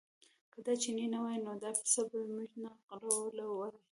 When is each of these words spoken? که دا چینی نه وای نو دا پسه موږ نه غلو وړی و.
که 0.53 0.59
دا 0.65 0.73
چینی 0.81 1.05
نه 1.13 1.19
وای 1.23 1.37
نو 1.45 1.53
دا 1.63 1.71
پسه 1.81 2.01
موږ 2.35 2.51
نه 2.63 2.71
غلو 3.01 3.47
وړی 3.59 3.75
و. 3.77 3.81